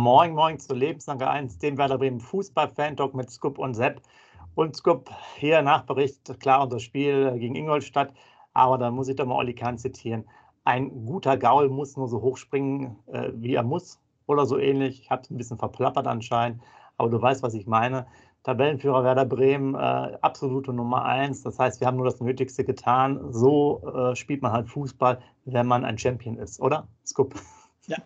[0.00, 4.00] Moin, moin zu Lebenslange 1, dem Werder Bremen Fußball-Fan-Talk mit Scoop und Sepp.
[4.54, 8.14] Und Scoop, hier Nachbericht, klar unser Spiel gegen Ingolstadt,
[8.54, 10.24] aber da muss ich doch mal Olli Kahn zitieren.
[10.62, 15.00] Ein guter Gaul muss nur so hoch springen, äh, wie er muss oder so ähnlich.
[15.00, 16.62] Ich habe es ein bisschen verplappert anscheinend,
[16.96, 18.06] aber du weißt, was ich meine.
[18.44, 21.42] Tabellenführer Werder Bremen, äh, absolute Nummer 1.
[21.42, 23.32] Das heißt, wir haben nur das Nötigste getan.
[23.32, 26.86] So äh, spielt man halt Fußball, wenn man ein Champion ist, oder?
[27.04, 27.34] Scoop.
[27.88, 27.96] Ja,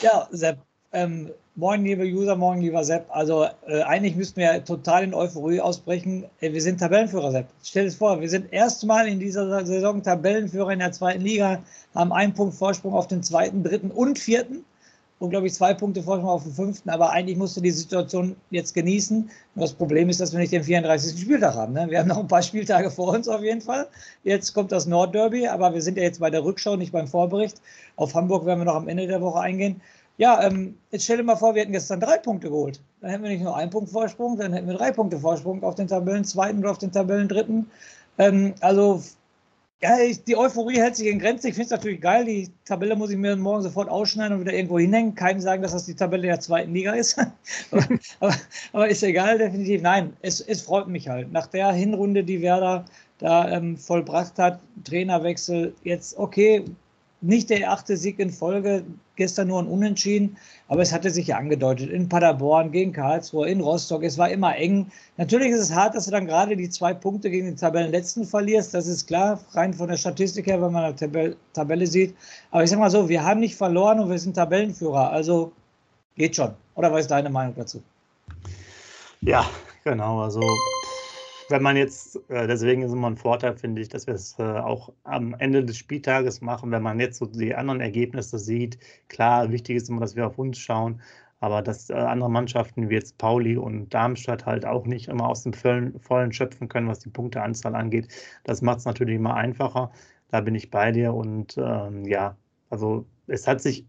[0.00, 3.06] ja Sepp, ähm, moin, liebe User, moin, lieber Sepp.
[3.10, 6.24] Also, äh, eigentlich müssten wir total in Euphorie ausbrechen.
[6.40, 7.48] Äh, wir sind Tabellenführer, Sepp.
[7.62, 11.62] Stell dir vor, wir sind erstmal in dieser Saison Tabellenführer in der zweiten Liga,
[11.94, 14.64] haben einen Punkt Vorsprung auf den zweiten, dritten und vierten
[15.18, 16.90] und, glaube ich, zwei Punkte Vorsprung auf den fünften.
[16.90, 19.24] Aber eigentlich musst du die Situation jetzt genießen.
[19.24, 21.20] Und das Problem ist, dass wir nicht den 34.
[21.20, 21.72] Spieltag haben.
[21.72, 21.88] Ne?
[21.90, 23.88] Wir haben noch ein paar Spieltage vor uns auf jeden Fall.
[24.22, 27.60] Jetzt kommt das Nordderby, aber wir sind ja jetzt bei der Rückschau, nicht beim Vorbericht.
[27.96, 29.80] Auf Hamburg werden wir noch am Ende der Woche eingehen.
[30.18, 32.80] Ja, ähm, jetzt stell dir mal vor, wir hätten gestern drei Punkte geholt.
[33.00, 35.76] Dann hätten wir nicht nur einen Punkt Vorsprung, dann hätten wir drei Punkte Vorsprung auf
[35.76, 37.70] den Tabellenzweiten oder auf den Tabellendritten.
[38.18, 39.00] Ähm, also,
[39.80, 41.46] ja, ich, die Euphorie hält sich in Grenzen.
[41.46, 42.24] Ich finde es natürlich geil.
[42.24, 45.14] Die Tabelle muss ich mir morgen sofort ausschneiden und wieder irgendwo hinhängen.
[45.14, 47.16] Keinem sagen, dass das die Tabelle der zweiten Liga ist.
[47.70, 47.86] aber,
[48.18, 48.34] aber,
[48.72, 49.82] aber, ist egal, definitiv.
[49.82, 51.30] Nein, es, es freut mich halt.
[51.30, 52.86] Nach der Hinrunde, die Werder
[53.18, 56.64] da ähm, vollbracht hat, Trainerwechsel, jetzt okay,
[57.20, 58.84] nicht der achte Sieg in Folge,
[59.18, 63.60] gestern nur ein Unentschieden, aber es hatte sich ja angedeutet in Paderborn, gegen Karlsruhe, in
[63.60, 64.90] Rostock, es war immer eng.
[65.18, 68.72] Natürlich ist es hart, dass du dann gerade die zwei Punkte gegen den Tabellenletzten verlierst,
[68.72, 72.16] das ist klar, rein von der Statistik her, wenn man eine Tabelle sieht.
[72.50, 75.52] Aber ich sag mal so, wir haben nicht verloren und wir sind Tabellenführer, also
[76.16, 76.54] geht schon.
[76.74, 77.82] Oder was ist deine Meinung dazu?
[79.20, 79.44] Ja,
[79.84, 80.40] genau, also
[81.48, 84.42] wenn man jetzt, äh, deswegen ist immer ein Vorteil, finde ich, dass wir es äh,
[84.42, 88.78] auch am Ende des Spieltages machen, wenn man jetzt so die anderen Ergebnisse sieht.
[89.08, 91.00] Klar, wichtig ist immer, dass wir auf uns schauen,
[91.40, 95.42] aber dass äh, andere Mannschaften wie jetzt Pauli und Darmstadt halt auch nicht immer aus
[95.42, 98.08] dem vollen, vollen schöpfen können, was die Punkteanzahl angeht,
[98.44, 99.90] das macht es natürlich immer einfacher.
[100.30, 102.36] Da bin ich bei dir und ähm, ja,
[102.70, 103.86] also es hat sich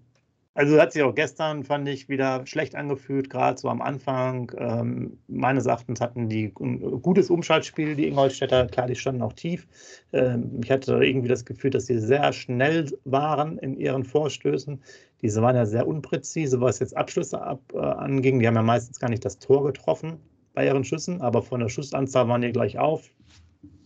[0.56, 4.52] also hat sich auch gestern, fand ich, wieder schlecht angefühlt, gerade so am Anfang.
[4.58, 8.66] Ähm, meines Erachtens hatten die ein gutes Umschaltspiel, die Ingolstädter.
[8.68, 9.68] Klar, die standen auch tief.
[10.12, 14.82] Ähm, ich hatte irgendwie das Gefühl, dass sie sehr schnell waren in ihren Vorstößen.
[15.22, 18.40] Diese waren ja sehr unpräzise, was jetzt Abschlüsse ab, äh, anging.
[18.40, 20.20] Die haben ja meistens gar nicht das Tor getroffen
[20.56, 23.10] bei ihren Schüssen, aber von der Schussanzahl waren die gleich auf.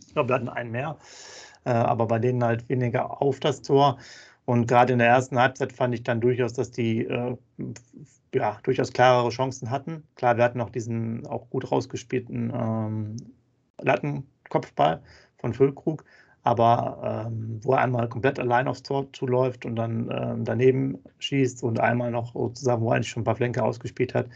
[0.07, 0.97] Ich glaube, wir hatten einen mehr,
[1.65, 3.97] äh, aber bei denen halt weniger auf das Tor.
[4.45, 7.37] Und gerade in der ersten Halbzeit fand ich dann durchaus, dass die äh,
[8.33, 10.03] ja, durchaus klarere Chancen hatten.
[10.15, 13.15] Klar, wir hatten auch diesen auch gut rausgespielten ähm,
[13.79, 15.01] Lattenkopfball
[15.37, 16.03] von Füllkrug,
[16.43, 21.63] aber ähm, wo er einmal komplett allein aufs Tor zuläuft und dann ähm, daneben schießt
[21.63, 24.27] und einmal noch sozusagen, wo er eigentlich schon ein paar Flenke ausgespielt hat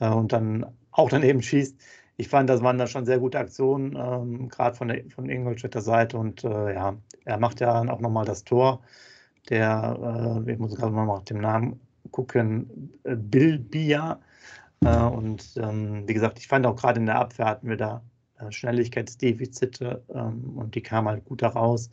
[0.00, 1.76] äh, und dann auch daneben schießt.
[2.18, 5.82] Ich fand, das waren da schon sehr gute Aktionen, ähm, gerade von, der, von Ingolstädter
[5.82, 6.16] Seite.
[6.16, 8.80] Und äh, ja, er macht ja dann auch nochmal das Tor
[9.48, 11.80] der, äh, ich muss gerade mal nach dem Namen
[12.10, 14.20] gucken, äh, Bill Bia.
[14.84, 18.02] Äh, und ähm, wie gesagt, ich fand auch gerade in der Abwehr hatten wir da
[18.38, 21.90] äh, Schnelligkeitsdefizite ähm, und die kamen halt gut heraus.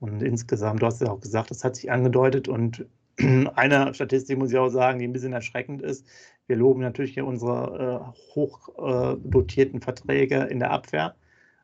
[0.00, 2.86] Und insgesamt, du hast ja auch gesagt, das hat sich angedeutet und
[3.54, 6.06] eine Statistik muss ich auch sagen, die ein bisschen erschreckend ist.
[6.46, 11.14] Wir loben natürlich hier unsere äh, hochdotierten Verträge in der Abwehr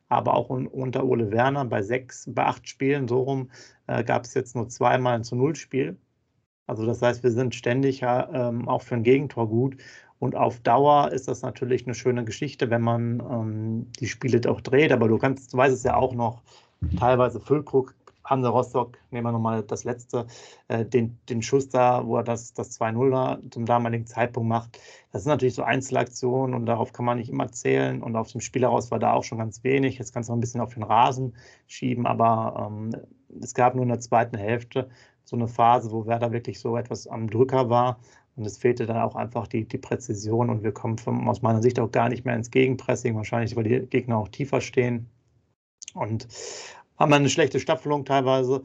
[0.09, 3.49] aber auch unter Ole Werner bei sechs, bei acht Spielen so rum
[3.87, 5.97] äh, gab es jetzt nur zweimal ein zu Null Spiel.
[6.67, 9.77] Also das heißt, wir sind ständig ähm, auch für ein Gegentor gut.
[10.17, 14.61] Und auf Dauer ist das natürlich eine schöne Geschichte, wenn man ähm, die Spiele auch
[14.61, 14.91] dreht.
[14.91, 16.41] Aber du kannst, du weißt es ja auch noch,
[16.99, 20.27] teilweise Füllkrug Hansa Rostock, nehmen wir nochmal das letzte,
[20.67, 24.79] äh, den, den Schuss da, wo er das, das 2-0 zum damaligen Zeitpunkt macht.
[25.11, 28.01] Das sind natürlich so Einzelaktionen und darauf kann man nicht immer zählen.
[28.03, 29.97] Und auf dem Spiel heraus war da auch schon ganz wenig.
[29.97, 31.35] Jetzt kannst du noch ein bisschen auf den Rasen
[31.67, 32.91] schieben, aber ähm,
[33.41, 34.89] es gab nur in der zweiten Hälfte
[35.23, 37.99] so eine Phase, wo Werder wirklich so etwas am Drücker war.
[38.35, 41.61] Und es fehlte dann auch einfach die, die Präzision und wir kommen von, aus meiner
[41.61, 45.09] Sicht auch gar nicht mehr ins Gegenpressing, wahrscheinlich weil die Gegner auch tiefer stehen.
[45.93, 46.27] Und
[46.97, 48.61] haben eine schlechte Staffelung teilweise.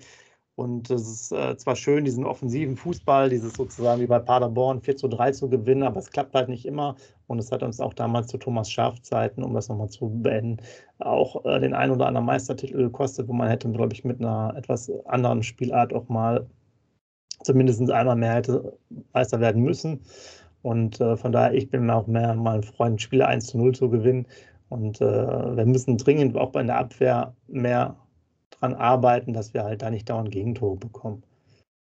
[0.56, 4.97] Und es ist äh, zwar schön, diesen offensiven Fußball, dieses sozusagen wie bei Paderborn 4
[4.97, 6.97] zu 3 zu gewinnen, aber es klappt halt nicht immer.
[7.29, 10.59] Und es hat uns auch damals zu Thomas Schaf-Zeiten, um das nochmal zu beenden,
[10.99, 14.53] auch äh, den ein oder anderen Meistertitel gekostet, wo man hätte, glaube ich, mit einer
[14.55, 16.47] etwas anderen Spielart auch mal
[17.43, 18.77] zumindest einmal mehr hätte
[19.15, 20.00] Meister werden müssen.
[20.62, 23.56] Und äh, von daher, ich bin mir auch mehr mal ein Freund, Spiele 1 zu
[23.56, 24.27] 0 zu gewinnen.
[24.69, 27.97] Und äh, wir müssen dringend auch bei der Abwehr mehr
[28.50, 31.23] dran arbeiten, dass wir halt da nicht dauernd Gegentore bekommen.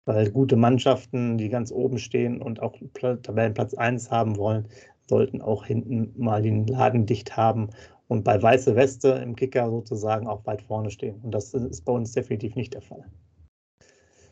[0.05, 4.67] Weil gute Mannschaften, die ganz oben stehen und auch Tabellenplatz 1 haben wollen,
[5.07, 7.69] sollten auch hinten mal den Laden dicht haben
[8.11, 11.19] und bei weiße Weste im Kicker sozusagen auch weit vorne stehen.
[11.23, 13.05] Und das ist bei uns definitiv nicht der Fall.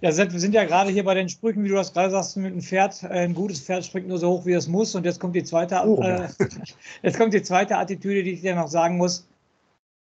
[0.02, 2.36] Ja, Sepp, wir sind ja gerade hier bei den Sprüchen, wie du das gerade sagst,
[2.36, 3.04] mit einem Pferd.
[3.06, 4.96] Ein gutes Pferd springt nur so hoch, wie es muss.
[4.96, 6.02] Und jetzt kommt die zweite, oh.
[6.02, 6.28] äh,
[7.04, 9.29] jetzt kommt die zweite Attitüde, die ich dir noch sagen muss.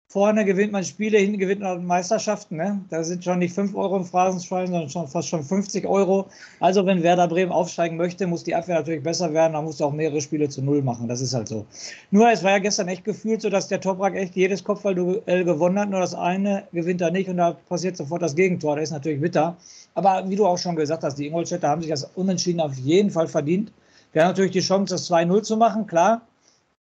[0.09, 2.57] Vorne gewinnt man Spiele, hinten gewinnt man Meisterschaften.
[2.57, 2.81] Ne?
[2.91, 6.29] Da sind schon nicht 5 Euro im Phrasenschwein, sondern schon fast schon 50 Euro.
[6.61, 9.55] Also, wenn Werder Bremen aufsteigen möchte, muss die Abwehr natürlich besser werden.
[9.55, 11.09] Dann musst du auch mehrere Spiele zu Null machen.
[11.09, 11.67] Das ist halt so.
[12.13, 15.79] Nur, es war ja gestern echt gefühlt so, dass der Toprak echt jedes Kopfballduell gewonnen
[15.81, 15.91] hat.
[15.91, 18.77] Nur das eine gewinnt er nicht und da passiert sofort das Gegentor.
[18.77, 19.57] Das ist natürlich bitter.
[19.95, 23.11] Aber wie du auch schon gesagt hast, die Ingolstädter haben sich das Unentschieden auf jeden
[23.11, 23.73] Fall verdient.
[24.13, 26.23] Wir haben natürlich die Chance, das 2-0 zu machen, klar.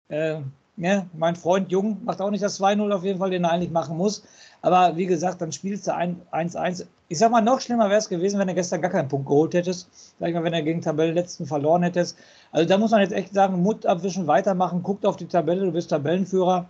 [0.09, 0.41] Äh,
[0.77, 3.71] ja, mein Freund Jung macht auch nicht das 2-0 auf jeden Fall, den er eigentlich
[3.71, 4.25] machen muss.
[4.61, 6.87] Aber wie gesagt, dann spielst du 1-1.
[7.09, 9.55] Ich sag mal, noch schlimmer wäre es gewesen, wenn du gestern gar keinen Punkt geholt
[9.55, 9.89] hättest.
[10.19, 12.17] Sag ich mal, wenn du gegen Tabellenletzten verloren hättest.
[12.51, 15.73] Also da muss man jetzt echt sagen, Mut abwischen, weitermachen, guckt auf die Tabelle, du
[15.73, 16.67] bist Tabellenführer.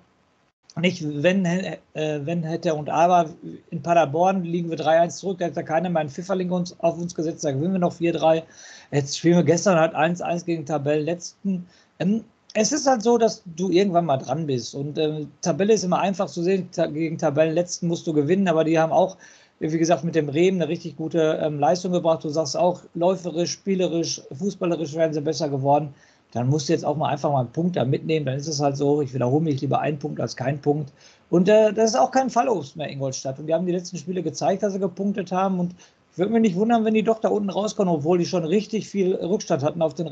[0.76, 3.30] Nicht, wenn, äh, wenn hätte und aber.
[3.70, 7.14] In Paderborn liegen wir 3-1 zurück, da hätte keiner mehr einen Pfifferling uns, auf uns
[7.14, 8.42] gesetzt, da gewinnen wir noch 4-3.
[8.90, 11.68] Jetzt spielen wir gestern halt 1-1 gegen Tabellenletzten.
[12.00, 12.24] Ähm,
[12.54, 14.74] es ist halt so, dass du irgendwann mal dran bist.
[14.74, 16.68] Und äh, Tabelle ist immer einfach zu sehen.
[16.70, 19.16] Ta gegen Tabellenletzten musst du gewinnen, aber die haben auch,
[19.58, 22.22] wie gesagt, mit dem Bremen eine richtig gute ähm, Leistung gebracht.
[22.22, 25.94] Du sagst auch, läuferisch, spielerisch, fußballerisch werden sie besser geworden.
[26.32, 28.26] Dann musst du jetzt auch mal einfach mal einen Punkt da mitnehmen.
[28.26, 30.92] Dann ist es halt so, ich wiederhole mich lieber einen Punkt als kein Punkt.
[31.30, 33.40] Und äh, das ist auch kein Fallobst mehr Ingolstadt.
[33.40, 35.58] Und die haben die letzten Spiele gezeigt, dass sie gepunktet haben.
[35.58, 35.74] Und
[36.18, 39.14] würde mich nicht wundern, wenn die doch da unten rauskommen, obwohl die schon richtig viel
[39.14, 40.08] Rückstand hatten auf den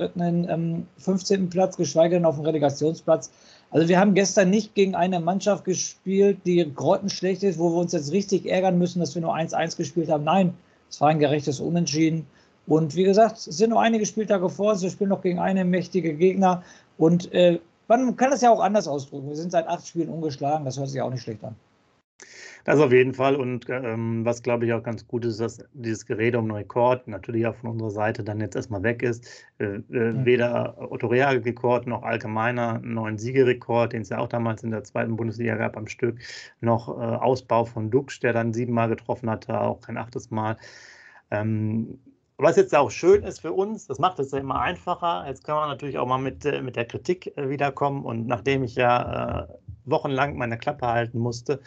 [0.49, 1.49] ähm, 15.
[1.49, 3.31] Platz, geschweige denn auf dem Relegationsplatz.
[3.71, 7.93] Also wir haben gestern nicht gegen eine Mannschaft gespielt, die grottenschlecht ist, wo wir uns
[7.93, 10.25] jetzt richtig ärgern müssen, dass wir nur 1-1 gespielt haben.
[10.25, 10.55] Nein,
[10.91, 12.27] es war ein gerechtes Unentschieden.
[12.67, 14.83] Und wie gesagt, es sind nur einige Spieltage vor uns.
[14.83, 16.63] Wir spielen noch gegen eine mächtige Gegner.
[16.99, 19.29] Und äh, man kann das ja auch anders ausdrücken.
[19.29, 20.65] Wir sind seit acht Spielen ungeschlagen.
[20.65, 21.57] Das hört sich auch nicht schlecht an.
[22.65, 23.37] Das auf jeden Fall.
[23.37, 27.09] Und ähm, was, glaube ich, auch ganz gut ist, dass dieses Gerede um einen Rekord
[27.09, 29.29] natürlich auch von unserer Seite dann jetzt erstmal weg ist.
[29.59, 30.25] Äh, äh.
[30.25, 35.17] Weder Otto Rekord noch allgemeiner neuen Siegerekord, den es ja auch damals in der zweiten
[35.17, 36.21] Bundesliga gab am Stück,
[36.61, 40.57] noch äh, Ausbau von Dux, der dann siebenmal getroffen hatte, auch kein achtes Mal.
[41.31, 41.99] Ähm,
[42.39, 45.25] was jetzt auch schön ist für uns, das macht es ja immer einfacher.
[45.29, 48.05] Jetzt kann man natürlich auch mal mit, äh, mit der Kritik äh, wiederkommen.
[48.05, 49.49] Und nachdem ich ja äh,
[49.85, 51.59] wochenlang meine Klappe halten musste, äh,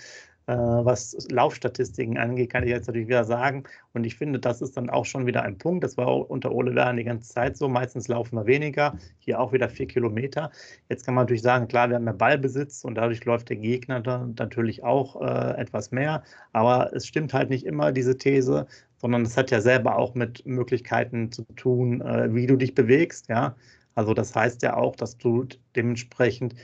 [0.53, 3.63] was Laufstatistiken angeht, kann ich jetzt natürlich wieder sagen.
[3.93, 5.83] Und ich finde, das ist dann auch schon wieder ein Punkt.
[5.83, 7.67] Das war unter Ole Werner die ganze Zeit so.
[7.67, 8.95] Meistens laufen wir weniger.
[9.19, 10.51] Hier auch wieder vier Kilometer.
[10.89, 14.01] Jetzt kann man natürlich sagen, klar, wir haben mehr Ballbesitz und dadurch läuft der Gegner
[14.01, 16.23] dann natürlich auch äh, etwas mehr.
[16.53, 20.45] Aber es stimmt halt nicht immer diese These, sondern es hat ja selber auch mit
[20.45, 23.29] Möglichkeiten zu tun, äh, wie du dich bewegst.
[23.29, 23.55] Ja,
[23.95, 26.55] also das heißt ja auch, dass du dementsprechend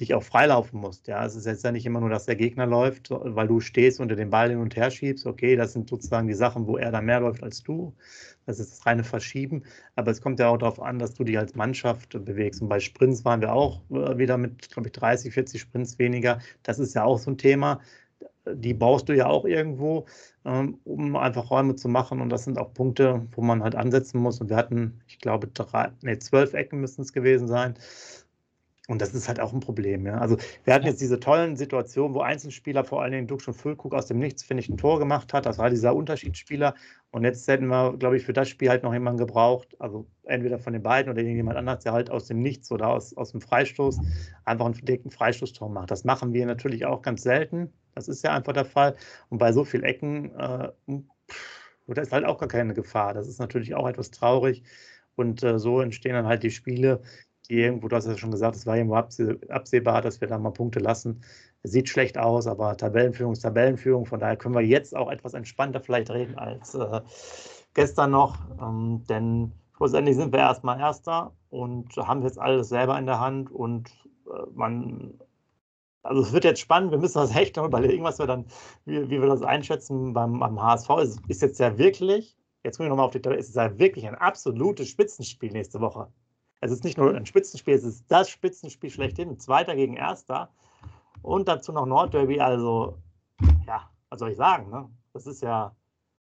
[0.00, 1.06] dich auch freilaufen musst.
[1.06, 4.00] Ja, es ist jetzt ja nicht immer nur, dass der Gegner läuft, weil du stehst
[4.00, 5.26] und den Ball hin und her schiebst.
[5.26, 7.94] Okay, das sind sozusagen die Sachen, wo er da mehr läuft als du.
[8.46, 9.62] Das ist das reine Verschieben.
[9.96, 12.60] Aber es kommt ja auch darauf an, dass du dich als Mannschaft bewegst.
[12.60, 16.40] Und bei Sprints waren wir auch äh, wieder mit, glaube ich, 30, 40 Sprints weniger.
[16.62, 17.80] Das ist ja auch so ein Thema.
[18.52, 20.06] Die baust du ja auch irgendwo,
[20.44, 22.20] ähm, um einfach Räume zu machen.
[22.20, 24.40] Und das sind auch Punkte, wo man halt ansetzen muss.
[24.40, 27.74] Und wir hatten, ich glaube, drei, nee, zwölf Ecken müssen es gewesen sein.
[28.86, 30.04] Und das ist halt auch ein Problem.
[30.04, 30.18] Ja.
[30.18, 33.94] Also wir hatten jetzt diese tollen Situationen, wo Einzelspieler, vor allen Dingen Dux und Füllkrug
[33.94, 35.46] aus dem Nichts, finde ich, ein Tor gemacht hat.
[35.46, 36.74] Das war dieser Unterschiedsspieler.
[37.10, 39.74] Und jetzt hätten wir, glaube ich, für das Spiel halt noch jemanden gebraucht.
[39.78, 43.16] Also entweder von den beiden oder jemand anders, der halt aus dem Nichts oder aus,
[43.16, 44.00] aus dem Freistoß
[44.44, 45.90] einfach einen verdeckten Freistoßtor macht.
[45.90, 47.72] Das machen wir natürlich auch ganz selten.
[47.94, 48.96] Das ist ja einfach der Fall.
[49.30, 50.68] Und bei so vielen Ecken, äh,
[51.86, 53.14] da ist halt auch gar keine Gefahr.
[53.14, 54.62] Das ist natürlich auch etwas traurig.
[55.16, 57.00] Und äh, so entstehen dann halt die Spiele,
[57.48, 60.80] irgendwo, du hast ja schon gesagt, es war irgendwo absehbar, dass wir da mal Punkte
[60.80, 61.22] lassen.
[61.62, 64.06] Sieht schlecht aus, aber Tabellenführung ist Tabellenführung.
[64.06, 67.00] Von daher können wir jetzt auch etwas entspannter vielleicht reden als äh,
[67.74, 68.38] gestern noch.
[68.60, 73.50] Ähm, denn schlussendlich sind wir erstmal Erster und haben jetzt alles selber in der Hand
[73.50, 73.90] und
[74.26, 75.14] äh, man
[76.04, 78.44] also es wird jetzt spannend, wir müssen uns echt noch überlegen, was wir dann,
[78.84, 80.90] wie, wie wir das einschätzen beim, beim HSV.
[81.02, 83.78] Es ist jetzt ja wirklich, jetzt muss ich nochmal auf die Tabelle, es ist ja
[83.78, 86.08] wirklich ein absolutes Spitzenspiel nächste Woche.
[86.64, 89.38] Es ist nicht nur ein Spitzenspiel, es ist das Spitzenspiel schlechthin.
[89.38, 90.48] Zweiter gegen Erster.
[91.20, 92.40] Und dazu noch Nordderby.
[92.40, 92.96] Also,
[93.66, 94.70] ja, was soll ich sagen?
[94.70, 94.88] Ne?
[95.12, 95.76] Das ist ja,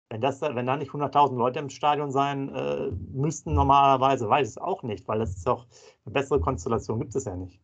[0.07, 4.55] wenn, das, wenn da nicht 100.000 Leute im Stadion sein äh, müssten, normalerweise, weiß ich
[4.55, 5.67] es auch nicht, weil das ist doch
[6.05, 7.59] eine bessere Konstellation, gibt es ja nicht.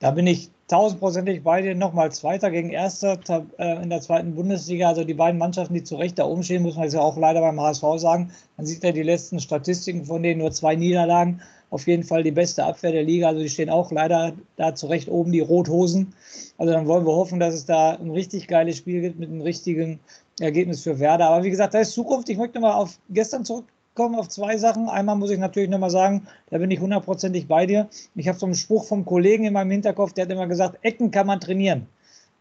[0.00, 1.74] Da bin ich tausendprozentig bei dir.
[1.74, 3.18] Nochmal Zweiter gegen Erster
[3.58, 4.88] äh, in der zweiten Bundesliga.
[4.88, 7.16] Also die beiden Mannschaften, die zu Recht da oben stehen, muss man jetzt ja auch
[7.16, 8.30] leider beim HSV sagen.
[8.56, 11.40] Man sieht ja die letzten Statistiken von denen, nur zwei Niederlagen.
[11.70, 13.28] Auf jeden Fall die beste Abwehr der Liga.
[13.28, 16.14] Also die stehen auch leider da zu Recht oben, die Rothosen.
[16.58, 19.40] Also dann wollen wir hoffen, dass es da ein richtig geiles Spiel gibt mit einem
[19.40, 19.98] richtigen
[20.38, 21.28] Ergebnis für Werder.
[21.28, 22.28] Aber wie gesagt, da ist Zukunft.
[22.28, 23.64] Ich möchte mal auf gestern zurück
[23.98, 24.88] kommen auf zwei Sachen.
[24.88, 27.88] Einmal muss ich natürlich nochmal sagen, da bin ich hundertprozentig bei dir.
[28.14, 31.10] Ich habe so einen Spruch vom Kollegen in meinem Hinterkopf, der hat immer gesagt, Ecken
[31.10, 31.88] kann man trainieren.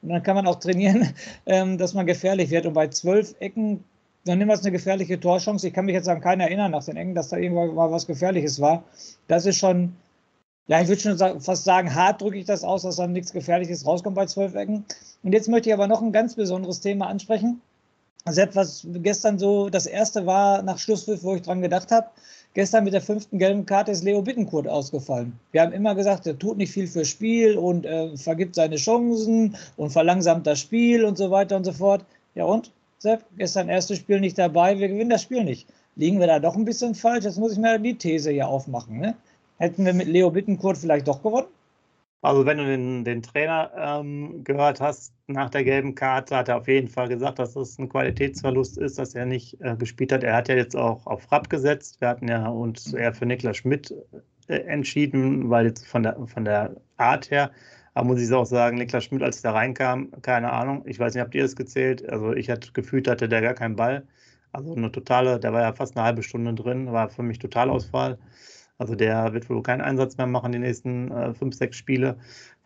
[0.04, 1.10] Und dann kann man auch trainieren,
[1.48, 2.68] ähm, dass man gefährlich wird.
[2.68, 3.84] Und bei zwölf Ecken,
[4.24, 5.68] dann nehmen wir es eine gefährliche Torchance.
[5.68, 8.06] Ich kann mich jetzt an keinen erinnern nach den Ecken, dass da irgendwann mal was
[8.06, 8.84] Gefährliches war.
[9.28, 9.94] Das ist schon,
[10.68, 13.84] ja, ich würde schon fast sagen, hart drücke ich das aus, dass dann nichts Gefährliches
[13.84, 14.86] rauskommt bei zwölf Ecken.
[15.24, 17.62] Und jetzt möchte ich aber noch ein ganz besonderes Thema ansprechen.
[18.32, 22.08] Sepp, was gestern so das erste war nach Schlusspfiff, wo ich dran gedacht habe,
[22.54, 25.40] gestern mit der fünften gelben Karte ist Leo Bittenkurt ausgefallen.
[25.52, 29.56] Wir haben immer gesagt, er tut nicht viel fürs Spiel und äh, vergibt seine Chancen
[29.76, 32.06] und verlangsamt das Spiel und so weiter und so fort.
[32.36, 35.68] Ja und, Sepp, gestern erstes Spiel nicht dabei, wir gewinnen das Spiel nicht.
[35.96, 37.26] Liegen wir da doch ein bisschen falsch?
[37.26, 39.00] Jetzt muss ich mir die These hier aufmachen.
[39.00, 39.16] Ne?
[39.58, 41.48] Hätten wir mit Leo Bittenkurt vielleicht doch gewonnen?
[42.22, 46.58] Also wenn du den, den Trainer ähm, gehört hast nach der gelben Karte, hat er
[46.58, 50.24] auf jeden Fall gesagt, dass das ein Qualitätsverlust ist, dass er nicht äh, gespielt hat.
[50.24, 52.02] Er hat ja jetzt auch auf Rapp gesetzt.
[52.02, 53.94] Wir hatten ja uns eher für Niklas Schmidt
[54.48, 57.52] äh, entschieden, weil jetzt von der, von der Art her,
[57.94, 61.22] aber muss ich auch sagen, Niklas Schmidt, als er reinkam, keine Ahnung, ich weiß nicht,
[61.24, 62.08] habt ihr das gezählt?
[62.08, 64.08] Also ich hatte gefühlt, hatte der gar keinen Ball.
[64.52, 68.18] Also eine totale, der war ja fast eine halbe Stunde drin, war für mich Totalausfall.
[68.78, 72.18] Also der wird wohl keinen Einsatz mehr machen die nächsten äh, fünf, sechs Spiele.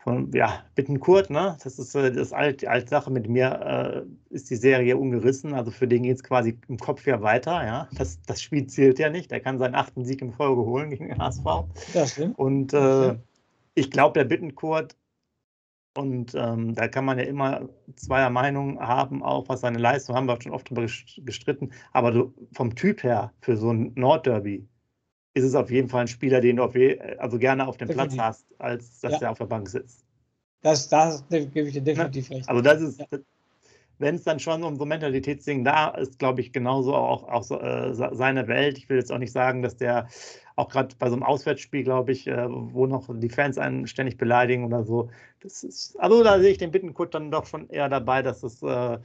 [0.03, 1.57] Von, ja, Bittenkurt, ne?
[1.63, 3.11] Das ist äh, das alte, alte Sache.
[3.11, 5.53] Mit mir äh, ist die Serie ungerissen.
[5.53, 7.63] Also für den geht es quasi im Kopf ja weiter.
[7.63, 7.87] Ja?
[7.93, 9.29] Das, das Spiel zählt ja nicht.
[9.29, 11.43] Der kann seinen achten Sieg in Folge holen gegen den HSV.
[11.93, 12.39] Das stimmt.
[12.39, 13.15] Und äh,
[13.75, 14.97] ich glaube, der Bittenkurt,
[15.95, 20.27] und ähm, da kann man ja immer zweier Meinungen haben, auch was seine Leistung haben
[20.27, 21.71] wir schon oft darüber gestritten.
[21.91, 24.67] Aber du, vom Typ her für so ein Nordderby
[25.33, 26.75] ist es auf jeden Fall ein Spieler, den du auf
[27.17, 29.19] also gerne auf dem Platz hast, als dass ja.
[29.21, 30.05] er auf der Bank sitzt.
[30.61, 32.47] Das, das gebe ich dir definitiv recht.
[32.47, 33.05] Also das ist, ja.
[33.97, 37.59] wenn es dann schon um so Mentalitätsding da ist, glaube ich, genauso auch, auch so,
[37.59, 38.77] äh, seine Welt.
[38.77, 40.07] Ich will jetzt auch nicht sagen, dass der
[40.55, 44.17] auch gerade bei so einem Auswärtsspiel, glaube ich, äh, wo noch die Fans einen ständig
[44.17, 45.09] beleidigen oder so.
[45.41, 48.61] Das ist, also da sehe ich den Bittenkurt dann doch schon eher dabei, dass es,
[48.61, 48.99] äh,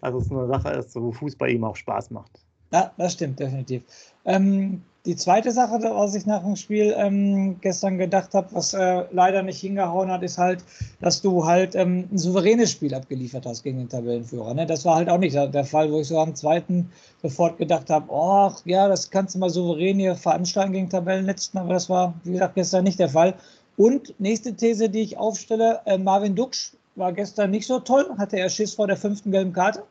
[0.00, 2.40] dass es eine Sache ist, wo Fußball ihm auch Spaß macht.
[2.72, 3.82] Ja, das stimmt, definitiv.
[4.24, 9.04] Ähm, die zweite Sache, was ich nach dem Spiel ähm, gestern gedacht habe, was äh,
[9.12, 10.64] leider nicht hingehauen hat, ist halt,
[11.00, 14.52] dass du halt ähm, ein souveränes Spiel abgeliefert hast gegen den Tabellenführer.
[14.52, 14.66] Ne?
[14.66, 16.90] Das war halt auch nicht der Fall, wo ich so am zweiten
[17.22, 21.74] sofort gedacht habe, oh ja, das kannst du mal souverän hier veranstalten gegen Tabellenletzten, aber
[21.74, 23.34] das war, wie gesagt, gestern nicht der Fall.
[23.76, 28.38] Und nächste These, die ich aufstelle, äh, Marvin Duksch war gestern nicht so toll, hatte
[28.38, 29.84] er Schiss vor der fünften gelben Karte?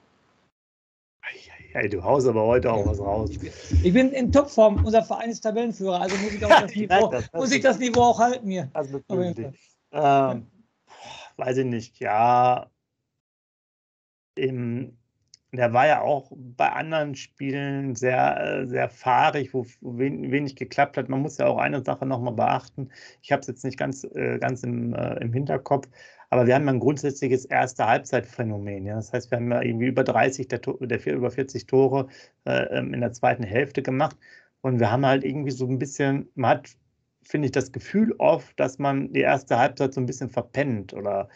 [1.75, 3.31] Hey, du haust aber heute auch was raus.
[3.83, 4.85] Ich bin in Topform.
[4.85, 8.01] Unser Verein ist Tabellenführer, also muss ich auch das Niveau, das, muss ich das Niveau
[8.01, 8.69] auch halten hier.
[8.73, 8.87] Das
[9.91, 10.47] ähm,
[11.35, 11.99] weiß ich nicht.
[11.99, 12.67] Ja,
[14.35, 14.97] im,
[15.51, 21.09] der war ja auch bei anderen Spielen sehr, sehr fahrig, wo wenig geklappt hat.
[21.09, 22.89] Man muss ja auch eine Sache nochmal beachten.
[23.21, 25.89] Ich habe es jetzt nicht ganz, äh, ganz im, äh, im Hinterkopf.
[26.29, 28.85] Aber wir haben ein grundsätzliches erste Halbzeitphänomen.
[28.85, 28.95] Ja?
[28.95, 32.07] Das heißt, wir haben ja irgendwie über 30, der, der über 40 Tore
[32.45, 34.17] äh, ähm, in der zweiten Hälfte gemacht.
[34.61, 36.69] Und wir haben halt irgendwie so ein bisschen, man hat,
[37.23, 41.29] finde ich, das Gefühl oft, dass man die erste Halbzeit so ein bisschen verpennt oder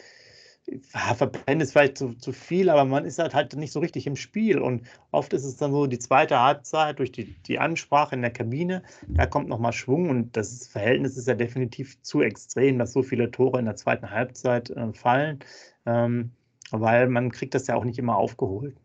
[0.82, 4.16] verpennt ist vielleicht zu, zu viel, aber man ist halt, halt nicht so richtig im
[4.16, 4.58] Spiel.
[4.58, 8.30] Und oft ist es dann so, die zweite Halbzeit durch die, die Ansprache in der
[8.30, 13.02] Kabine, da kommt nochmal Schwung und das Verhältnis ist ja definitiv zu extrem, dass so
[13.02, 15.40] viele Tore in der zweiten Halbzeit äh, fallen.
[15.86, 16.32] Ähm,
[16.70, 18.76] weil man kriegt das ja auch nicht immer aufgeholt.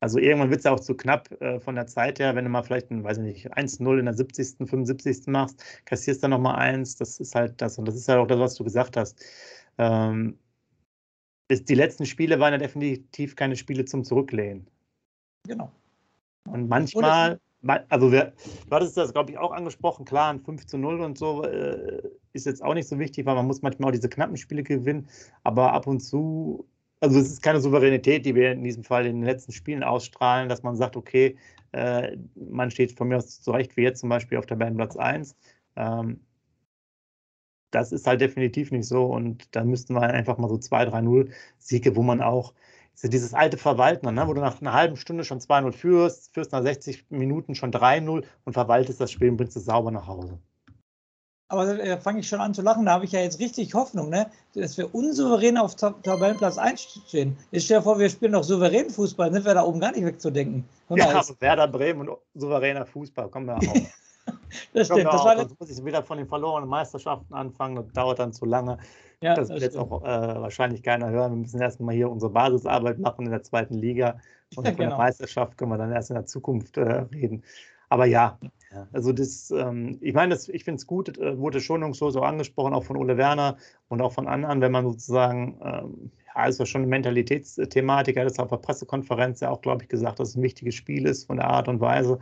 [0.00, 2.50] Also irgendwann wird es ja auch zu knapp äh, von der Zeit her, wenn du
[2.50, 5.26] mal vielleicht ein, weiß ich nicht, 1-0 in der 70., 75.
[5.26, 7.78] machst, kassierst dann nochmal eins, das ist halt das.
[7.78, 9.24] Und das ist halt auch das, was du gesagt hast.
[9.78, 10.38] Ähm,
[11.50, 14.66] die letzten Spiele waren ja definitiv keine Spiele zum Zurücklehnen.
[15.46, 15.70] Genau.
[16.48, 17.40] Und manchmal,
[17.88, 18.32] also wir,
[18.68, 22.02] du hattest das, glaube ich, auch angesprochen, klar, ein 5 zu 0 und so äh,
[22.32, 25.08] ist jetzt auch nicht so wichtig, weil man muss manchmal auch diese knappen Spiele gewinnen,
[25.42, 26.68] aber ab und zu
[27.00, 30.48] also es ist keine Souveränität, die wir in diesem Fall in den letzten Spielen ausstrahlen,
[30.48, 31.36] dass man sagt, okay,
[31.72, 35.36] äh, man steht von mir aus zurecht, wie jetzt zum Beispiel auf der Tabellenplatz 1.
[35.76, 36.20] Ähm,
[37.70, 41.96] das ist halt definitiv nicht so und da müssten wir einfach mal so 2-3-0 Siege,
[41.96, 42.54] wo man auch
[43.02, 46.62] dieses alte Verwalten, ne, wo du nach einer halben Stunde schon 2-0 führst, führst nach
[46.62, 50.38] 60 Minuten schon 3-0 und verwaltest das Spiel und bringst es sauber nach Hause.
[51.48, 52.86] Aber da fange ich schon an zu lachen.
[52.86, 54.28] Da habe ich ja jetzt richtig Hoffnung, ne?
[54.54, 57.36] dass wir unsouverän auf Tab Tabellenplatz 1 stehen.
[57.52, 60.64] Ich stelle vor, wir spielen noch souverän Fußball, sind wir da oben gar nicht wegzudenken.
[60.88, 63.76] Ja, aber Werder Bremen und souveräner Fußball, kommen wir auch.
[64.72, 65.06] Das stimmt.
[65.06, 67.76] Das war Sonst muss ich wieder von den verlorenen Meisterschaften anfangen.
[67.76, 68.78] Das dauert dann zu lange.
[69.20, 71.32] Ja, das, das wird jetzt auch äh, wahrscheinlich keiner hören.
[71.32, 74.18] Wir müssen erstmal hier unsere Basisarbeit machen in der zweiten Liga.
[74.56, 74.90] Und ja, von genau.
[74.90, 77.42] der Meisterschaft können wir dann erst in der Zukunft äh, reden.
[77.88, 78.38] Aber ja,
[78.92, 82.74] also das, ähm, ich meine, das, ich finde es gut, äh, wurde schonungslos so angesprochen,
[82.74, 83.56] auch von Ole Werner
[83.88, 88.38] und auch von anderen, wenn man sozusagen, ähm, war schon eine Mentalitätsthematik, er hat es
[88.38, 91.38] auf der Pressekonferenz ja auch, glaube ich, gesagt, dass es ein wichtiges Spiel ist von
[91.38, 92.18] der Art und Weise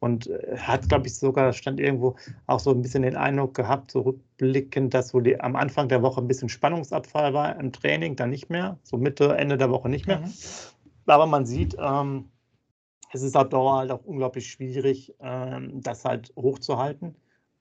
[0.00, 2.16] und äh, hat, glaube ich, sogar, stand irgendwo
[2.46, 6.02] auch so ein bisschen den Eindruck gehabt, so rückblickend, dass wohl die, am Anfang der
[6.02, 9.88] Woche ein bisschen Spannungsabfall war im Training, dann nicht mehr, so Mitte, Ende der Woche
[9.88, 10.20] nicht mehr.
[10.20, 10.32] Mhm.
[11.06, 12.30] Aber man sieht, ähm,
[13.12, 17.14] es ist auf Dauer halt auch unglaublich schwierig, ähm, das halt hochzuhalten.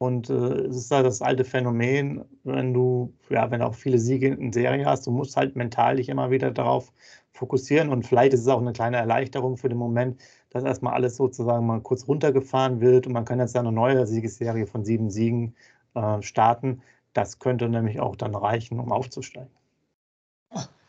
[0.03, 3.99] Und äh, es ist halt das alte Phänomen, wenn du, ja, wenn du auch viele
[3.99, 6.91] Siege in Serie hast, du musst halt mental dich immer wieder darauf
[7.31, 7.87] fokussieren.
[7.87, 10.19] Und vielleicht ist es auch eine kleine Erleichterung für den Moment,
[10.49, 14.67] dass erstmal alles sozusagen mal kurz runtergefahren wird und man kann jetzt eine neue Siegesserie
[14.67, 15.55] von sieben Siegen
[15.95, 16.81] äh, starten.
[17.13, 19.51] Das könnte nämlich auch dann reichen, um aufzusteigen.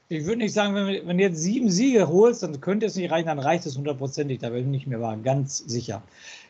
[0.09, 3.13] Ich würde nicht sagen, wenn, wenn, du jetzt sieben Siege holst, dann könnte es nicht
[3.13, 4.41] reichen, dann reicht es hundertprozentig.
[4.41, 6.03] Da bin ich mehr wahr, ganz sicher.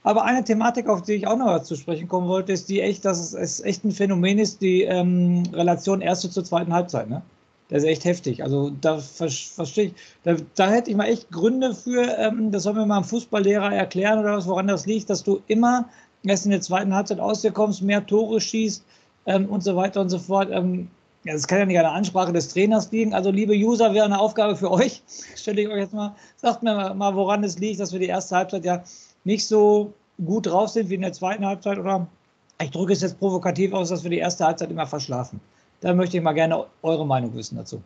[0.05, 3.07] Aber eine Thematik, auf die ich auch noch zu sprechen kommen wollte, ist die echt,
[3.07, 7.09] dass es, echt ein Phänomen ist, die ähm, Relation erste zur zweiten Halbzeit.
[7.09, 7.23] Ne?
[7.71, 8.43] Das ist echt heftig.
[8.43, 12.75] Also da verstehe ich, da, da, hätte ich mal echt Gründe für, ähm, das soll
[12.75, 15.89] mir mal ein Fußballlehrer erklären oder was, woran das liegt, dass du immer
[16.23, 18.85] erst in der zweiten Halbzeit aus dir kommst, mehr Tore schießt
[19.25, 20.51] ähm, und so weiter und so fort.
[20.53, 20.89] Ähm,
[21.25, 23.15] ja, das kann ja nicht an der Ansprache des Trainers liegen.
[23.15, 25.03] Also, liebe User, wäre eine Aufgabe für euch.
[25.35, 28.37] Stelle ich euch jetzt mal, sagt mir mal, woran es liegt, dass wir die erste
[28.37, 28.85] Halbzeit ja
[29.25, 29.93] nicht so
[30.25, 31.79] gut drauf sind wie in der zweiten Halbzeit.
[31.79, 32.07] Oder
[32.61, 35.41] ich drücke es jetzt provokativ aus, dass wir die erste Halbzeit immer verschlafen.
[35.81, 37.83] Da möchte ich mal gerne eure Meinung wissen dazu.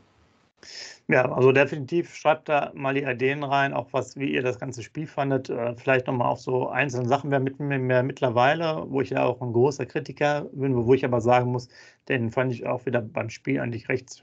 [1.11, 4.83] Ja, also definitiv schreibt da mal die Ideen rein, auch was, wie ihr das ganze
[4.83, 5.49] Spiel fandet.
[5.49, 9.41] Äh, vielleicht nochmal auf so einzelne Sachen mehr mit mir mittlerweile, wo ich ja auch
[9.41, 11.69] ein großer Kritiker bin, wo ich aber sagen muss,
[12.09, 14.23] den fand ich auch wieder beim Spiel eigentlich recht,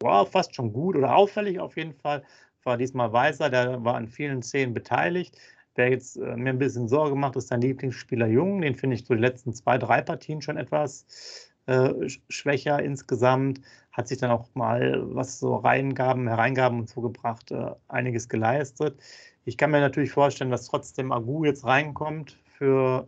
[0.00, 2.22] wow, fast schon gut oder auffällig auf jeden Fall.
[2.62, 5.36] War diesmal Weiser, der war an vielen Szenen beteiligt.
[5.74, 8.60] Wer jetzt äh, mir ein bisschen Sorge macht, ist dein Lieblingsspieler Jung.
[8.60, 13.60] Den finde ich so die letzten zwei, drei Partien schon etwas äh, schwächer insgesamt
[13.92, 18.98] hat sich dann auch mal, was so Reingaben, Hereingaben und so gebracht, äh, einiges geleistet.
[19.44, 23.06] Ich kann mir natürlich vorstellen, dass trotzdem Agu jetzt reinkommt für,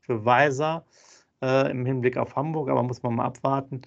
[0.00, 0.84] für Weiser
[1.42, 3.82] äh, im Hinblick auf Hamburg, aber muss man mal abwarten.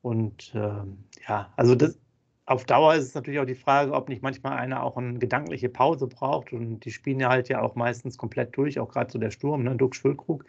[0.00, 1.98] Und äh, ja, also das,
[2.46, 5.68] auf Dauer ist es natürlich auch die Frage, ob nicht manchmal einer auch eine gedankliche
[5.68, 6.52] Pause braucht.
[6.52, 9.62] Und die spielen ja halt ja auch meistens komplett durch, auch gerade so der Sturm,
[9.62, 10.44] ne, Duck Schwülkrug.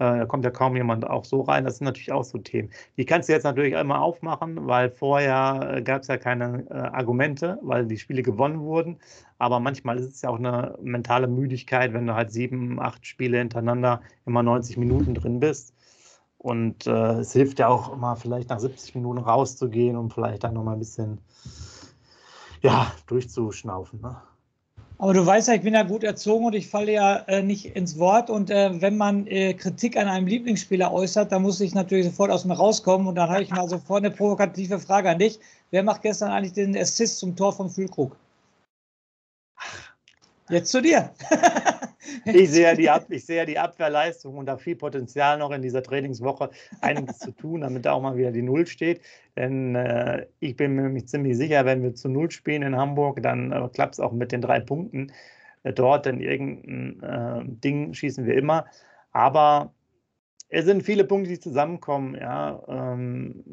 [0.00, 1.64] Äh, da kommt ja kaum jemand auch so rein.
[1.64, 2.70] Das sind natürlich auch so Themen.
[2.96, 6.74] Die kannst du jetzt natürlich immer aufmachen, weil vorher äh, gab es ja keine äh,
[6.74, 8.98] Argumente, weil die Spiele gewonnen wurden.
[9.38, 13.38] Aber manchmal ist es ja auch eine mentale Müdigkeit, wenn du halt sieben, acht Spiele
[13.38, 15.74] hintereinander immer 90 Minuten drin bist.
[16.38, 20.54] Und äh, es hilft ja auch immer, vielleicht nach 70 Minuten rauszugehen und vielleicht dann
[20.54, 21.18] nochmal ein bisschen
[22.62, 24.00] ja, durchzuschnaufen.
[24.00, 24.16] Ne?
[24.98, 27.76] Aber du weißt ja, ich bin ja gut erzogen und ich falle ja äh, nicht
[27.76, 28.30] ins Wort.
[28.30, 32.32] Und äh, wenn man äh, Kritik an einem Lieblingsspieler äußert, dann muss ich natürlich sofort
[32.32, 33.06] aus mir rauskommen.
[33.06, 35.38] Und dann habe ich mal sofort eine provokative Frage an dich.
[35.70, 38.16] Wer macht gestern eigentlich den Assist zum Tor von Fühlkrug?
[40.48, 41.10] Jetzt zu dir.
[42.24, 45.82] ich, sehe die Ab ich sehe die Abwehrleistung und da viel Potenzial noch in dieser
[45.82, 49.00] Trainingswoche einiges zu tun, damit da auch mal wieder die Null steht.
[49.36, 53.22] Denn äh, ich bin mir nämlich ziemlich sicher, wenn wir zu Null spielen in Hamburg,
[53.22, 55.12] dann äh, klappt es auch mit den drei Punkten
[55.62, 56.06] äh, dort.
[56.06, 58.66] Denn irgendein äh, Ding schießen wir immer.
[59.12, 59.72] Aber
[60.48, 62.14] es sind viele Punkte, die zusammenkommen.
[62.14, 62.62] Ja.
[62.68, 63.44] Ähm,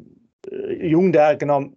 [0.50, 1.70] äh, Jung, der genau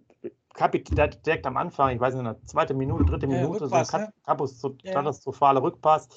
[0.54, 4.68] Kapitän direkt am Anfang, ich weiß nicht, in der zweiten Minute, dritte Minute, Rückpass, so
[4.68, 5.64] ein katastrophaler ja.
[5.64, 6.08] Rückpass.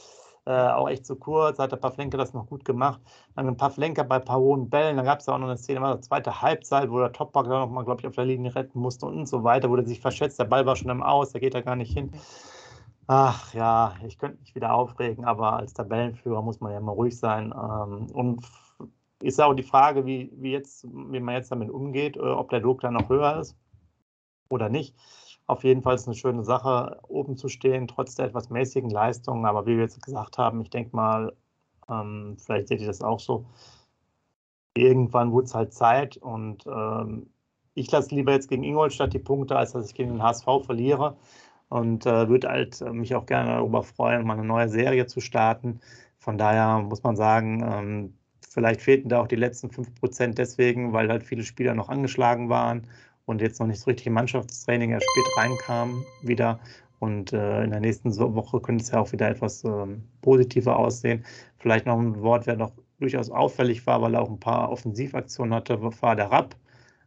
[0.46, 3.00] Äh, auch echt zu kurz, hat der Pavlenka das noch gut gemacht.
[3.36, 5.48] Dann ein paar Flenker bei ein paar hohen Bällen, dann gab es ja auch noch
[5.48, 8.54] eine Szene, war zweite Halbzeit, wo der Topback da nochmal, glaube ich, auf der Linie
[8.54, 11.40] retten musste und so weiter, der sich verschätzt, der Ball war schon im Aus, der
[11.40, 12.12] geht da gar nicht hin.
[13.08, 17.18] Ach ja, ich könnte mich wieder aufregen, aber als Tabellenführer muss man ja immer ruhig
[17.18, 17.54] sein.
[17.54, 18.46] Ähm, und
[19.22, 22.60] ist auch die Frage, wie, wie, jetzt, wie man jetzt damit umgeht, äh, ob der
[22.60, 23.58] Druck dann noch höher ist
[24.50, 24.96] oder nicht.
[25.48, 29.46] Auf jeden Fall ist eine schöne Sache, oben zu stehen, trotz der etwas mäßigen Leistungen.
[29.46, 31.34] Aber wie wir jetzt gesagt haben, ich denke mal,
[31.90, 33.46] ähm, vielleicht seht ihr das auch so.
[34.76, 37.30] Irgendwann wurde es halt Zeit und ähm,
[37.76, 41.18] ich lasse lieber jetzt gegen Ingolstadt die Punkte, als dass ich gegen den HSV verliere.
[41.70, 45.22] Und äh, würde halt äh, mich auch gerne darüber freuen, mal eine neue Serie zu
[45.22, 45.80] starten.
[46.20, 51.10] Von daher muss man sagen, ähm, vielleicht fehlten da auch die letzten 5% deswegen, weil
[51.10, 52.88] halt viele Spieler noch angeschlagen waren
[53.26, 56.60] und jetzt noch nicht so richtig im Mannschaftstraining erst spät reinkam wieder.
[57.00, 61.26] Und äh, in der nächsten Woche könnte es ja auch wieder etwas ähm, positiver aussehen.
[61.58, 65.54] Vielleicht noch ein Wort, wer noch durchaus auffällig war, weil er auch ein paar Offensivaktionen
[65.54, 66.56] hatte, war der Rapp.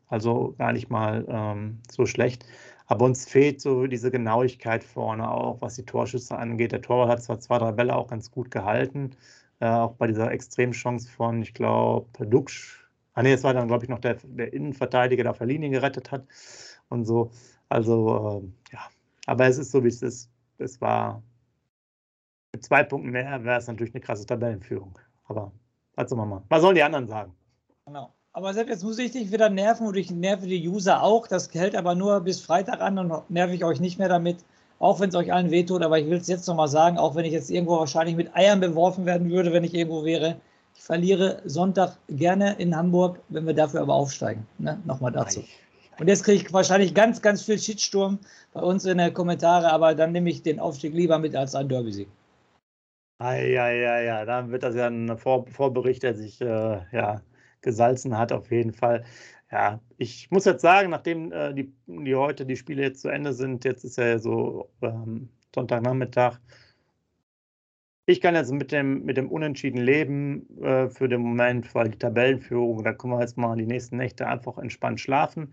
[0.08, 2.44] Also gar nicht mal ähm, so schlecht.
[2.86, 6.72] Aber uns fehlt so diese Genauigkeit vorne auch, was die Torschüsse angeht.
[6.72, 9.10] Der Torwart hat zwar zwei, drei Bälle auch ganz gut gehalten,
[9.60, 12.85] äh, auch bei dieser Extremchance von, ich glaube, Dux
[13.16, 16.26] Ah nee, es war dann, glaube ich, noch der, der Innenverteidiger, der Linie gerettet hat
[16.90, 17.30] und so.
[17.70, 18.80] Also, äh, ja.
[19.26, 20.30] Aber es ist so, wie es ist.
[20.58, 21.22] Es war
[22.52, 24.98] mit zwei Punkten mehr wäre es natürlich eine krasse Tabellenführung.
[25.24, 25.50] Aber
[25.94, 26.42] was soll man mal?
[26.50, 27.34] Was sollen die anderen sagen?
[27.86, 28.12] Genau.
[28.32, 31.26] Aber selbst jetzt muss ich dich wieder nerven und ich nerve die User auch.
[31.26, 34.44] Das hält aber nur bis Freitag an und nerv ich euch nicht mehr damit.
[34.78, 35.82] Auch wenn es euch allen wehtut.
[35.82, 38.60] Aber ich will es jetzt nochmal sagen, auch wenn ich jetzt irgendwo wahrscheinlich mit Eiern
[38.60, 40.36] beworfen werden würde, wenn ich irgendwo wäre.
[40.76, 44.46] Ich verliere Sonntag gerne in Hamburg, wenn wir dafür aber aufsteigen.
[44.58, 44.80] Ne?
[44.84, 45.42] Nochmal dazu.
[45.98, 48.18] Und jetzt kriege ich wahrscheinlich ganz, ganz viel Shitsturm
[48.52, 51.68] bei uns in den Kommentaren, aber dann nehme ich den Aufstieg lieber mit als ein
[51.68, 52.08] Derby-Sieg.
[53.20, 57.22] Ja, ja, ja, ja, dann wird das ja ein Vor Vorbericht, der sich äh, ja,
[57.62, 59.04] gesalzen hat, auf jeden Fall.
[59.50, 63.32] Ja, ich muss jetzt sagen, nachdem äh, die, die heute die Spiele jetzt zu Ende
[63.32, 66.38] sind, jetzt ist ja so ähm, Sonntagnachmittag,
[68.06, 71.98] ich kann jetzt mit dem, mit dem Unentschieden leben äh, für den Moment, weil die
[71.98, 75.52] Tabellenführung, da können wir jetzt mal die nächsten Nächte einfach entspannt schlafen.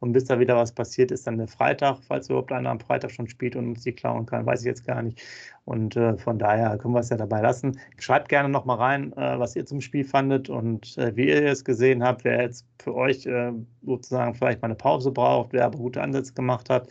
[0.00, 3.10] Und bis da wieder was passiert, ist dann der Freitag, falls überhaupt einer am Freitag
[3.10, 5.22] schon spielt und uns die klauen kann, weiß ich jetzt gar nicht.
[5.64, 7.80] Und äh, von daher können wir es ja dabei lassen.
[7.98, 11.64] Schreibt gerne nochmal rein, äh, was ihr zum Spiel fandet und äh, wie ihr es
[11.64, 15.78] gesehen habt, wer jetzt für euch äh, sozusagen vielleicht mal eine Pause braucht, wer aber
[15.78, 16.88] gute Ansätze gemacht hat,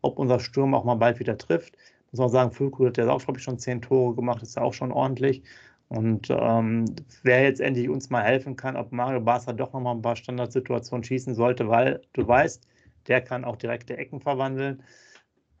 [0.00, 1.76] ob unser Sturm auch mal bald wieder trifft
[2.18, 4.62] muss man sagen, Füllkrug hat ja auch, glaube ich, schon zehn Tore gemacht, ist ja
[4.62, 5.42] auch schon ordentlich.
[5.88, 6.84] Und ähm,
[7.22, 11.04] wer jetzt endlich uns mal helfen kann, ob Mario Barca doch nochmal ein paar Standardsituationen
[11.04, 12.66] schießen sollte, weil du weißt,
[13.06, 14.82] der kann auch direkte Ecken verwandeln.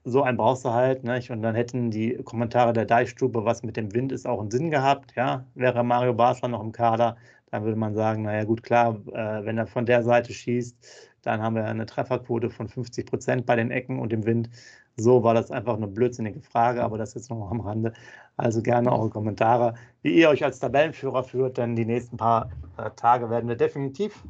[0.04, 1.04] So einen brauchst du halt.
[1.04, 1.30] Nicht?
[1.30, 4.70] Und dann hätten die Kommentare der Deichstube, was mit dem Wind ist, auch einen Sinn
[4.70, 5.14] gehabt.
[5.16, 5.46] Ja?
[5.54, 7.16] Wäre Mario Barca noch im Kader,
[7.50, 10.76] dann würde man sagen, naja gut, klar, äh, wenn er von der Seite schießt,
[11.22, 14.50] dann haben wir eine Trefferquote von 50 Prozent bei den Ecken und im Wind.
[14.98, 17.92] So war das einfach eine blödsinnige Frage, aber das jetzt noch am Rande.
[18.38, 22.90] Also gerne eure Kommentare, wie ihr euch als Tabellenführer führt, denn die nächsten paar äh,
[22.96, 24.24] Tage werden wir definitiv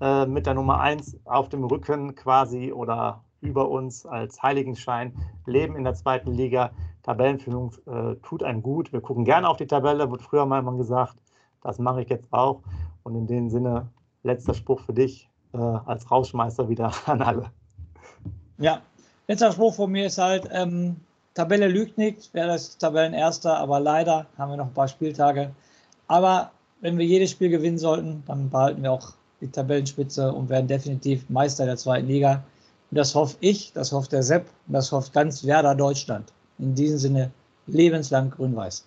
[0.00, 5.14] äh, mit der Nummer 1 auf dem Rücken quasi oder über uns als Heiligenschein
[5.46, 6.72] leben in der zweiten Liga.
[7.04, 8.92] Tabellenführung äh, tut einem gut.
[8.92, 11.16] Wir gucken gerne auf die Tabelle, wurde früher mal gesagt.
[11.62, 12.62] Das mache ich jetzt auch.
[13.04, 13.88] Und in dem Sinne,
[14.24, 17.52] letzter Spruch für dich äh, als Rausschmeißer wieder an alle.
[18.58, 18.80] Ja,
[19.28, 20.96] Letzter Spruch von mir ist halt, ähm,
[21.34, 25.50] Tabelle lügt nicht, wäre das Tabellenerster, aber leider haben wir noch ein paar Spieltage.
[26.06, 30.68] Aber wenn wir jedes Spiel gewinnen sollten, dann behalten wir auch die Tabellenspitze und werden
[30.68, 32.44] definitiv Meister der zweiten Liga.
[32.90, 36.32] Und das hoffe ich, das hofft der Sepp und das hofft ganz Werder Deutschland.
[36.58, 37.32] In diesem Sinne,
[37.66, 38.86] lebenslang grün-weiß.